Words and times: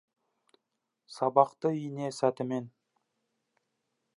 Сабақты 1.17 1.73
ине 1.81 2.09
сәтімен. 2.21 2.73